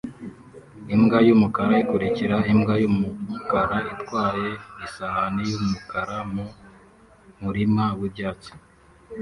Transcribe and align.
imbwa 0.93 1.17
yumukara 1.27 1.73
ikurikira 1.83 2.35
imbwa 2.51 2.73
yumukara 2.83 3.77
itwaye 3.93 4.47
isahani 4.85 5.41
yumukara 5.51 6.17
mu 6.33 6.45
murima 7.43 7.83
wibyatsi 7.99 8.51